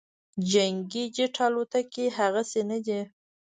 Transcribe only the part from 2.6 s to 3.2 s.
نه دي